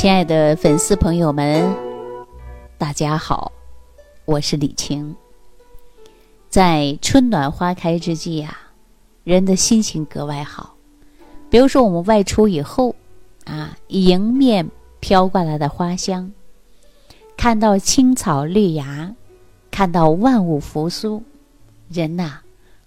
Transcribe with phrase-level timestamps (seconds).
[0.00, 1.76] 亲爱的粉丝朋友们，
[2.78, 3.52] 大家好，
[4.24, 5.14] 我是李晴。
[6.48, 8.56] 在春暖花开之际呀，
[9.24, 10.74] 人的心情格外好。
[11.50, 12.94] 比如说，我们外出以后，
[13.44, 16.32] 啊，迎面飘过来的花香，
[17.36, 19.14] 看到青草绿芽，
[19.70, 21.22] 看到万物复苏，
[21.90, 22.40] 人呐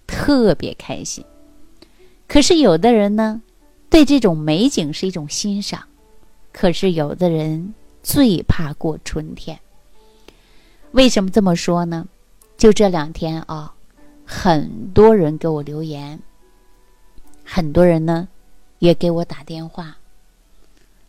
[0.04, 1.24] 特别开心。
[2.26, 3.40] 可是有的人呢，
[3.88, 5.84] 对这种美景是一种欣赏。
[6.54, 9.58] 可是有的人最怕过春天。
[10.92, 12.06] 为什么这么说呢？
[12.56, 13.74] 就这两天啊，
[14.24, 16.20] 很多人给我留言，
[17.44, 18.28] 很多人呢
[18.78, 19.98] 也给我打电话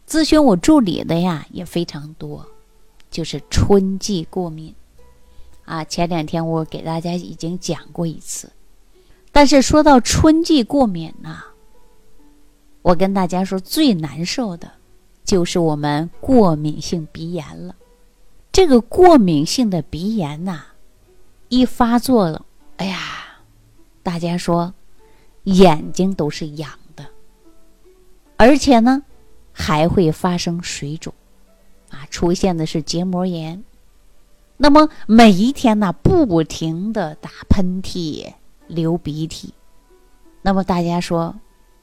[0.08, 2.44] 咨询我助理的呀也非常多，
[3.12, 4.74] 就是春季过敏
[5.64, 5.84] 啊。
[5.84, 8.52] 前两天我给大家已经讲过一次，
[9.32, 11.44] 但是说到春季过敏呢，
[12.82, 14.72] 我跟大家说最难受的。
[15.26, 17.76] 就是我们过敏性鼻炎了，
[18.52, 20.62] 这个过敏性的鼻炎呐，
[21.50, 22.46] 一发作了，
[22.78, 23.00] 哎呀，
[24.04, 24.74] 大家说
[25.46, 27.08] 眼睛都是痒的，
[28.38, 29.02] 而且呢
[29.52, 31.12] 还会发生水肿，
[31.90, 33.64] 啊，出现的是结膜炎。
[34.58, 38.32] 那么每一天呢，不停的打喷嚏、
[38.68, 39.54] 流鼻涕，
[40.44, 41.36] 那么大家说，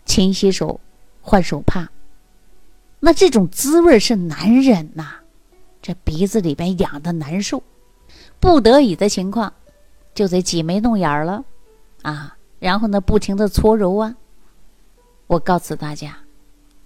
[0.04, 0.78] 勤洗手、
[1.20, 1.90] 换手帕。
[3.04, 5.16] 那这种滋味是难忍呐，
[5.82, 7.60] 这鼻子里边痒的难受，
[8.38, 9.52] 不得已的情况，
[10.14, 11.44] 就得挤眉弄眼了，
[12.02, 14.14] 啊，然后呢，不停的搓揉啊。
[15.26, 16.16] 我告诉大家，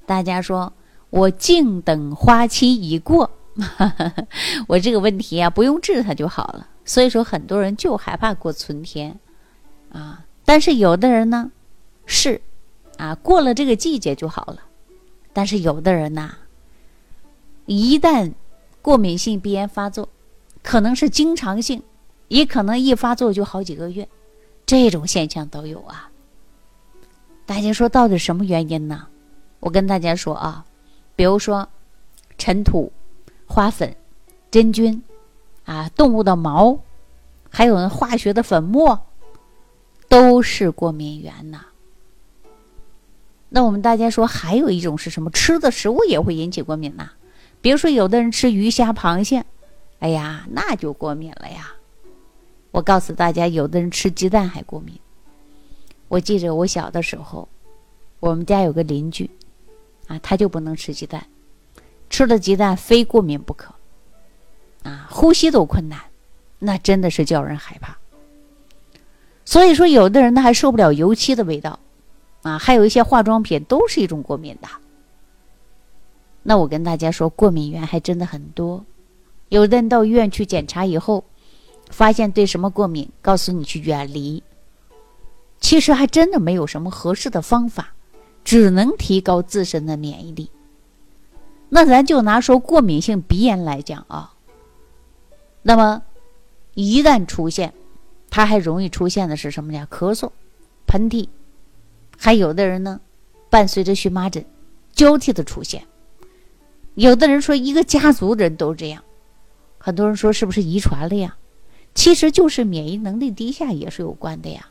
[0.06, 0.72] 大家说
[1.10, 3.30] 我静等花期已过，
[4.68, 6.66] 我这个问题啊，不用治它就好了。
[6.86, 9.20] 所以说，很多人就害怕过春天，
[9.92, 11.50] 啊，但是有的人呢，
[12.06, 12.40] 是，
[12.96, 14.62] 啊，过了这个季节就好了。
[15.36, 16.34] 但是有的人呐，
[17.66, 18.32] 一旦
[18.80, 20.08] 过敏性鼻炎发作，
[20.62, 21.82] 可能是经常性，
[22.28, 24.08] 也可能一发作就好几个月，
[24.64, 26.10] 这种现象都有啊。
[27.44, 29.08] 大家说到底什么原因呢？
[29.60, 30.64] 我跟大家说啊，
[31.14, 31.68] 比如说
[32.38, 32.90] 尘土、
[33.44, 33.94] 花粉、
[34.50, 35.02] 真菌
[35.66, 36.78] 啊、动物的毛，
[37.50, 38.98] 还有化学的粉末，
[40.08, 41.66] 都是过敏源呐。
[43.48, 45.30] 那我们大家说，还有一种是什么？
[45.30, 47.10] 吃的食物也会引起过敏呐。
[47.60, 49.44] 比如说，有的人吃鱼虾螃蟹，
[50.00, 51.72] 哎呀，那就过敏了呀。
[52.72, 54.98] 我告诉大家，有的人吃鸡蛋还过敏。
[56.08, 57.48] 我记着我小的时候，
[58.20, 59.30] 我们家有个邻居，
[60.08, 61.26] 啊，他就不能吃鸡蛋，
[62.10, 63.74] 吃了鸡蛋非过敏不可，
[64.82, 66.00] 啊，呼吸都困难，
[66.58, 67.96] 那真的是叫人害怕。
[69.44, 71.78] 所以说，有的人呢还受不了油漆的味道。
[72.46, 74.68] 啊，还有一些化妆品都是一种过敏的。
[76.42, 78.84] 那我跟大家说，过敏源还真的很多。
[79.48, 81.24] 有的人到医院去检查以后，
[81.90, 84.42] 发现对什么过敏，告诉你去远离。
[85.60, 87.94] 其实还真的没有什么合适的方法，
[88.44, 90.50] 只能提高自身的免疫力。
[91.68, 94.34] 那咱就拿说过敏性鼻炎来讲啊，
[95.62, 96.02] 那么
[96.74, 97.74] 一旦出现，
[98.30, 99.88] 它还容易出现的是什么呀？
[99.90, 100.30] 咳嗽、
[100.86, 101.28] 喷嚏。
[102.16, 103.00] 还有的人呢，
[103.50, 104.44] 伴随着荨麻疹
[104.92, 105.82] 交替的出现。
[106.94, 109.02] 有的人说一个家族人都这样，
[109.78, 111.36] 很多人说是不是遗传了呀？
[111.94, 114.66] 其实就是免疫能力低下也是有关的呀。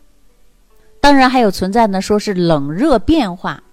[0.99, 3.63] 当然还有存在呢，说是冷热变化、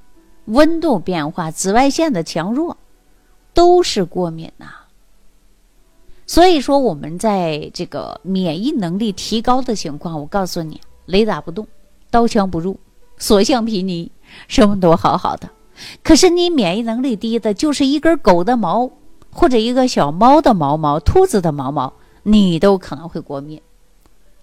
[0.46, 2.76] 温度变化、紫外线的强弱，
[3.54, 4.74] 都是过敏呐。
[6.26, 11.66] 所以说我们在这个免疫能力提高的情况，我告诉你，雷打不动，
[12.10, 12.78] 刀枪不入。
[13.22, 14.10] 所向披靡，
[14.48, 15.48] 什么都好好的，
[16.02, 18.90] 可是你免疫能力低的，就是一根狗的毛，
[19.30, 21.92] 或者一个小猫的毛毛、兔子的毛毛，
[22.24, 23.62] 你都可能会过敏。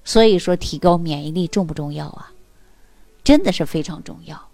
[0.05, 2.31] 所以说，提高免疫力重不重要啊？
[3.21, 4.47] 真的是非常重要。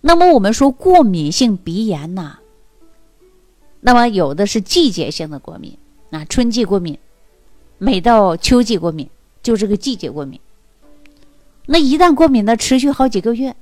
[0.00, 2.38] 那么我们说过敏性鼻炎呐，
[3.80, 5.76] 那么有的是季节性的过敏，
[6.10, 6.96] 啊，春季过敏，
[7.78, 9.10] 每到秋季过敏，
[9.42, 10.38] 就这个季节过敏。
[11.66, 13.56] 那一旦过敏呢，持续好几个月，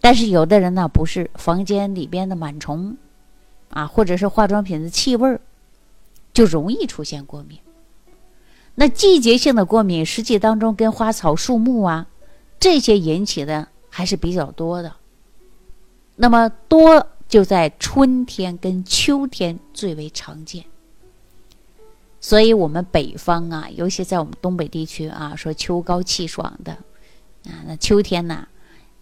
[0.00, 2.96] 但是有的人呢，不是房间里边的螨虫，
[3.70, 5.40] 啊，或者是化妆品的气味儿，
[6.34, 7.58] 就容易出现过敏。
[8.74, 12.06] 那季节性的过敏，实际当中跟花草树木啊
[12.58, 14.94] 这些引起的还是比较多的。
[16.16, 20.64] 那么多就在春天跟秋天最为常见。
[22.20, 26.76] 所以我们北方啊，尤其在我们东北地区啊，说秋高气爽的。
[27.46, 28.46] 啊，那秋天呐，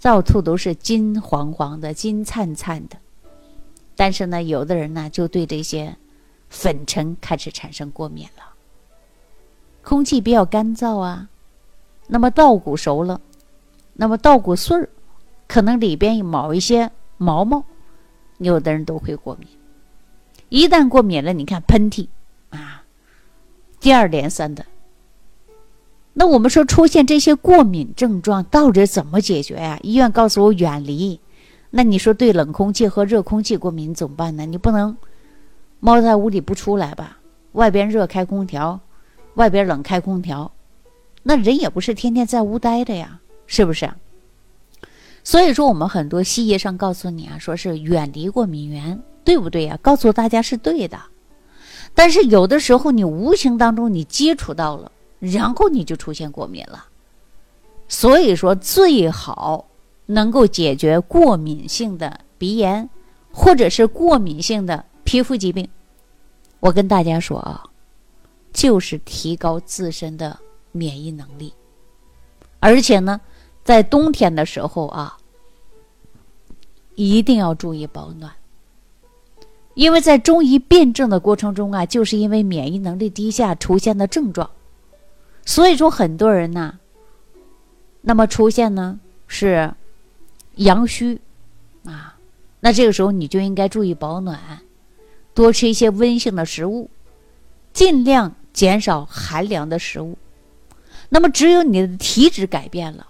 [0.00, 2.96] 到处都是金黄黄的、金灿灿的，
[3.96, 5.96] 但是呢，有的人呢就对这些
[6.48, 8.44] 粉尘开始产生过敏了。
[9.82, 11.28] 空气比较干燥啊，
[12.06, 13.20] 那么稻谷熟了，
[13.94, 14.88] 那么稻谷穗儿
[15.46, 17.64] 可能里边有某一些毛毛，
[18.38, 19.48] 有的人都会过敏。
[20.50, 22.06] 一旦过敏了，你看喷嚏
[22.50, 22.84] 啊，
[23.80, 24.64] 接二连三的。
[26.20, 29.78] 那我们说出现这些过敏症状，到底怎么解决呀？
[29.84, 31.20] 医院告诉我远离。
[31.70, 34.44] 那你说对冷空气和热空气过敏怎么办呢？
[34.44, 34.96] 你不能
[35.78, 37.18] 猫在屋里不出来吧？
[37.52, 38.80] 外边热开空调，
[39.34, 40.50] 外边冷开空调，
[41.22, 43.88] 那人也不是天天在屋待着呀，是不是？
[45.22, 49.78] 所以说，我们很多西医上告诉你啊，说是远离过敏源，对不对呀？
[49.80, 50.98] 告诉大家是对的，
[51.94, 54.90] 但是有的时候你无形当中你接触到了。
[55.18, 56.86] 然后你就出现过敏了，
[57.88, 59.66] 所以说最好
[60.06, 62.88] 能够解决过敏性的鼻炎，
[63.32, 65.68] 或者是过敏性的皮肤疾病。
[66.60, 67.64] 我跟大家说啊，
[68.52, 70.38] 就是提高自身的
[70.72, 71.52] 免疫能力，
[72.60, 73.20] 而且呢，
[73.64, 75.16] 在冬天的时候啊，
[76.94, 78.32] 一定要注意保暖，
[79.74, 84.48] 因为在中医辩证的过程中啊，就是因为免疫能力低下出现的症状。
[85.48, 86.78] 所以说，很多人呢，
[88.02, 89.72] 那么出现呢是
[90.56, 91.22] 阳虚
[91.86, 92.18] 啊，
[92.60, 94.38] 那这个时候你就应该注意保暖，
[95.32, 96.90] 多吃一些温性的食物，
[97.72, 100.18] 尽量减少寒凉的食物。
[101.08, 103.06] 那么，只有你的体质改变了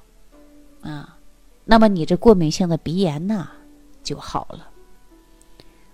[0.83, 1.17] 啊，
[1.65, 3.49] 那么你这过敏性的鼻炎呢
[4.05, 4.69] 就好了。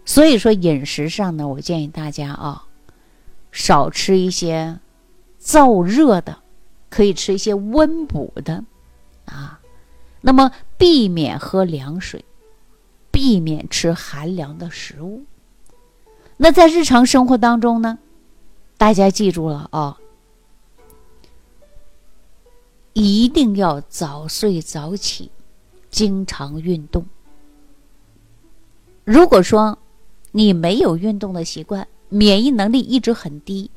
[0.05, 2.67] 所以说，饮食上呢，我建议大家啊，
[3.50, 4.79] 少吃一些。
[5.44, 6.38] 燥热的，
[6.88, 8.64] 可以吃一些温补的，
[9.26, 9.61] 啊，
[10.23, 12.25] 那么避免喝凉水，
[13.11, 15.25] 避免吃寒凉的食物。
[16.38, 17.99] 那在日常生活当中呢，
[18.79, 19.99] 大家记住了啊，
[22.94, 25.31] 一定要早睡早起，
[25.91, 27.05] 经常运动。
[29.05, 29.79] 如果说
[30.32, 33.70] 你没有运动的习惯，免疫能力一直很低。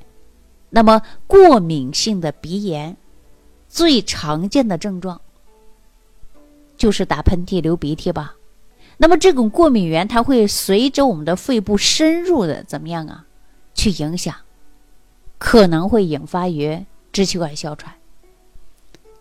[0.69, 2.97] 那么，过敏性的鼻炎
[3.69, 5.21] 最常见的症状
[6.75, 8.35] 就是打喷嚏、流鼻涕吧？
[8.97, 13.25] 那么，这种过敏源它会随着我们的肺部深入的怎么样啊？
[13.73, 14.35] 去影响，
[15.37, 17.93] 可能会引发于支气管哮喘。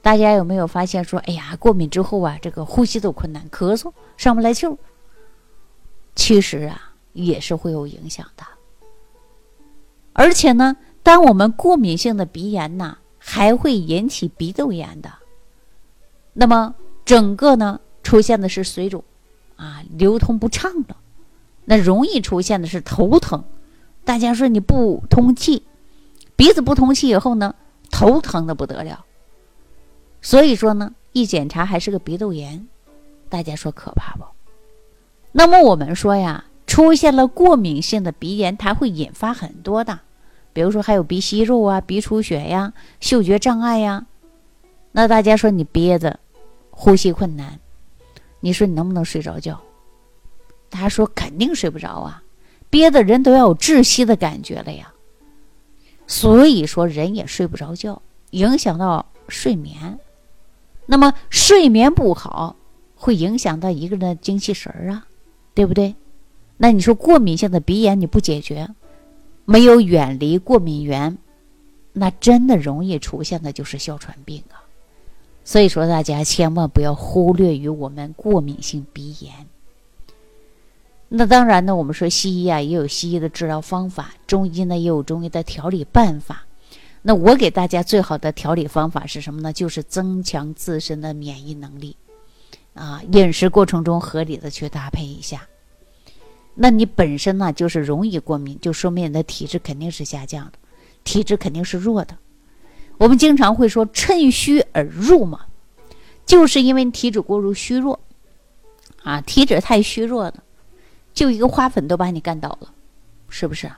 [0.03, 4.77] 大家有没有发现说，哎呀，过敏之后啊，这个呼吸都困难，咳嗽上不来气儿？
[6.17, 8.45] 其实啊，也是会有影响的，
[10.13, 10.77] 而且呢。
[11.07, 15.13] 当我们过敏性的鼻炎呢，还会引起鼻窦炎的。
[16.33, 16.75] 那么
[17.05, 19.05] 整个呢出现的是水肿，
[19.55, 20.97] 啊，流通不畅的，
[21.65, 23.45] 那容易出现的是头疼。
[24.05, 25.63] 大家说你不通气，
[26.35, 27.55] 鼻子不通气以后呢，
[27.89, 29.05] 头疼的不得了。
[30.21, 32.67] 所以说呢，一检查还是个鼻窦炎，
[33.29, 34.25] 大家说可怕不？
[35.31, 40.01] 那么我们说呀，出现了过敏性的鼻炎，它会引发很多的。
[40.57, 44.07] 比如说还有鼻息肉啊、鼻出血呀、嗅觉障碍呀，
[44.91, 46.19] 那大家说你憋着，
[46.71, 47.61] 呼吸困难，
[48.41, 49.61] 你说你能不能睡着觉？
[50.71, 52.23] 大家说肯定睡不着啊，
[52.71, 54.95] 憋的人都要有窒息的感觉了呀。
[56.07, 58.01] 所以说人也睡不着觉，
[58.31, 59.99] 影响到睡眠。
[60.87, 62.57] 那么睡眠不好，
[62.95, 65.07] 会影响到一个人的精气神儿啊，
[65.53, 65.97] 对不对？
[66.57, 68.71] 那你说过敏性的鼻炎你不解决？
[69.47, 71.17] 没有远离过敏源，
[71.93, 74.61] 那真的容易出现的就是哮喘病啊。
[75.45, 79.33] 所以说，大家千万不要忽略于我们过敏性鼻炎。
[81.09, 86.45] 那当然呢，我们说西医啊也有西医的治疗方法，中医呢也有中医的调理办法。
[87.01, 89.53] 那我给大家最好的调理方法是什么呢？
[89.53, 91.95] 就是增强自身的免疫能力
[92.75, 95.47] 啊，饮食过程中合理的去搭配一下。
[96.59, 100.53] 那你本身呢就是容易过敏，就说明你的体质肯定是下降的，
[101.05, 102.17] 体质肯定是弱的。
[102.97, 105.41] 我们经常会说趁虚而入嘛，
[106.25, 108.01] 就是因为体质过于虚弱，
[109.03, 110.43] 啊，体质太虚弱了，
[111.13, 112.73] 就一个花粉都把你干倒了，
[113.29, 113.71] 是不是？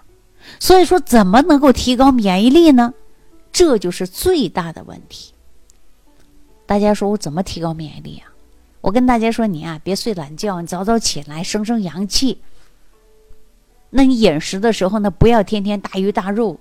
[0.61, 2.95] 所以说怎么能够提高免疫力呢？
[3.51, 5.33] 这就是最大的问题。
[6.65, 8.31] 大家说我怎么提高免疫力啊？
[8.81, 12.39] 我跟大家说，你啊别睡懒觉，你早早起来，生生阳气。
[13.90, 16.59] 那你饮食的时候呢，不要天天大鱼大肉，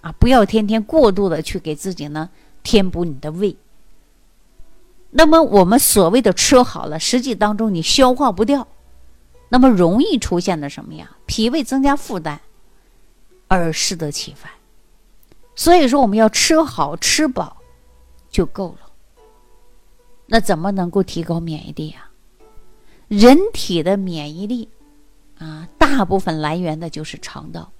[0.00, 2.30] 啊，不要天天过度的去给自己呢
[2.62, 3.56] 填补你的胃。
[5.10, 8.66] 那么我们所谓的吃好了，实际当中你消化不掉，
[9.48, 11.16] 那么容易出现的什么呀？
[11.26, 12.40] 脾胃增加负担，
[13.46, 14.50] 而适得其反。
[15.54, 17.58] 所以说，我们要吃好吃饱
[18.28, 18.90] 就够了。
[20.26, 22.10] 那怎么能够提高免疫力啊？
[23.06, 24.68] 人体的免疫力
[25.38, 27.72] 啊，大部分来源的就是肠道。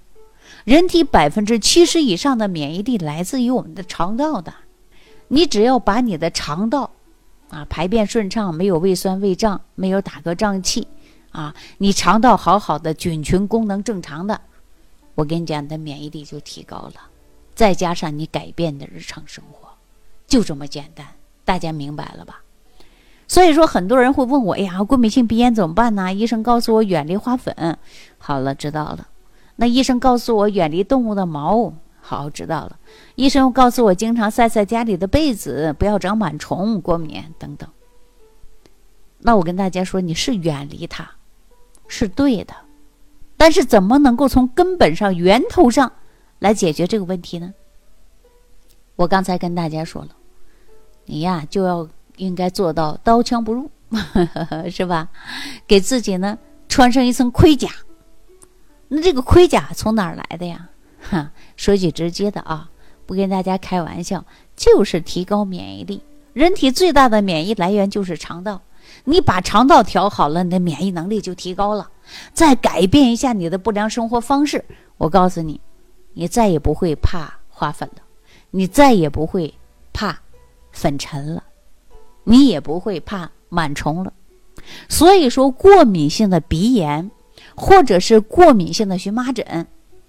[0.63, 4.53] 人体百分之七十以上的免疫力来自于我们的肠道的。
[5.27, 6.91] 你只要把你的肠道
[7.49, 10.87] 啊排便顺畅，没有胃酸胃胀，没有打嗝胀气
[11.31, 14.39] 啊，你肠道好好的，菌群功能正常的，
[15.15, 16.93] 我跟你讲，你的免疫力就提高了。
[17.55, 19.69] 再加上你改变的日常生活，
[20.27, 21.07] 就这么简单。
[21.43, 22.41] 大家明白了吧？
[23.27, 27.77] 所以说，很多人会问我：“哎呀，过敏性鼻炎怎么办呢？”医生告诉我远离花粉。
[28.19, 29.07] 好了，知道了。
[29.55, 31.73] 那医生告诉我远离动物的毛。
[32.01, 32.77] 好，知道了。
[33.15, 37.67] 医生告诉我经常晒晒家里的被子，不要长螨虫、过敏等等。
[39.19, 41.09] 那我跟大家说，你是远离它，
[41.87, 42.53] 是对的。
[43.37, 45.91] 但是怎么能够从根本上、源头上
[46.37, 47.55] 来解决这个问题呢？
[48.95, 50.09] 我刚才跟大家说了，
[51.05, 51.89] 你呀就要。
[52.17, 53.69] 应该做到刀枪不入，
[54.69, 55.09] 是吧？
[55.67, 57.69] 给自己呢穿上一层盔甲。
[58.87, 60.69] 那这个盔甲从哪儿来的呀？
[61.01, 62.69] 哈， 说句直接的啊，
[63.05, 64.23] 不跟大家开玩笑，
[64.55, 66.01] 就是提高免疫力。
[66.33, 68.61] 人体最大的免疫来源就是肠道，
[69.05, 71.89] 你把肠道调好了，你的免疫能力就提高了。
[72.33, 74.63] 再改变一下你的不良生活方式，
[74.97, 75.59] 我告诉你，
[76.13, 78.01] 你再也不会怕花粉了，
[78.51, 79.51] 你再也不会
[79.93, 80.19] 怕
[80.71, 81.43] 粉尘了。
[82.25, 84.11] 你也不会怕螨虫了，
[84.89, 87.09] 所以说过敏性的鼻炎，
[87.55, 89.67] 或者是过敏性的荨麻疹，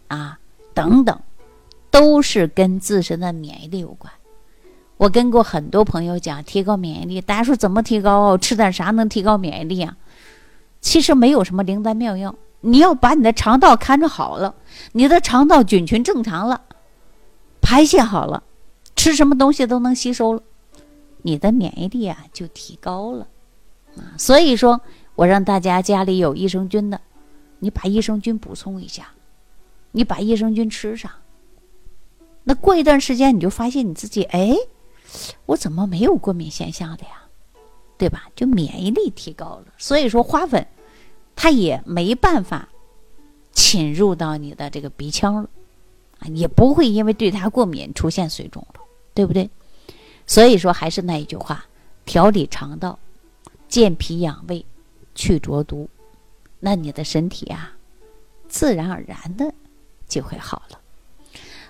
[0.08, 0.38] 啊
[0.74, 1.20] 等等，
[1.90, 4.12] 都是跟自身的免疫力有关。
[4.96, 8.36] 我跟过很多朋友讲提高免疫力，大家说怎么提高？
[8.38, 9.96] 吃点啥能提高免疫力啊？
[10.80, 14.54] 其实没有什么灵丹妙药，你要把你的肠道看着好了，
[14.92, 16.62] 你的肠道菌群正常了，
[17.60, 18.42] 排泄好了，
[18.94, 20.42] 吃什么东西都能吸收了。
[21.26, 23.26] 你的免疫力啊就提高了，
[23.96, 24.80] 啊，所以说
[25.16, 27.00] 我让大家家里有益生菌的，
[27.58, 29.08] 你把益生菌补充一下，
[29.90, 31.10] 你把益生菌吃上，
[32.44, 34.54] 那过一段时间你就发现你自己，哎，
[35.46, 37.24] 我怎么没有过敏现象的呀？
[37.98, 38.28] 对吧？
[38.36, 40.64] 就免疫力提高了，所以说花粉
[41.34, 42.68] 它也没办法
[43.50, 45.50] 侵入到你的这个鼻腔了，
[46.20, 48.80] 啊，也不会因为对它过敏出现水肿了，
[49.12, 49.50] 对不对？
[50.26, 51.64] 所以说，还是那一句话，
[52.04, 52.98] 调理肠道，
[53.68, 54.64] 健脾养胃，
[55.14, 55.88] 去浊毒，
[56.60, 57.72] 那你的身体啊，
[58.48, 59.52] 自然而然的
[60.08, 60.78] 就会好了。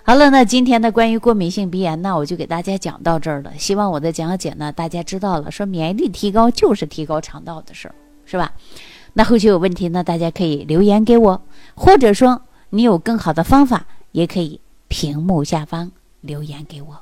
[0.03, 3.53] 好了，那今天的关于过敏性鼻炎呢，我就给大家讲到这儿了。
[3.57, 7.95] 希望我的讲解呢，大家知道了，说免疫力提高就是提高肠道的事儿，
[8.25, 8.53] 是吧？
[9.13, 11.41] 那后续有问题呢，大家可以留言给我，
[11.75, 17.01] 或者说你有更好的方法，也可以屏幕下方留言给我。